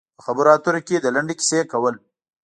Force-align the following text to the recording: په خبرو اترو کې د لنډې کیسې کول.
په 0.17 0.21
خبرو 0.25 0.49
اترو 0.55 0.81
کې 0.87 0.97
د 1.01 1.07
لنډې 1.15 1.35
کیسې 1.39 1.59
کول. 1.71 1.95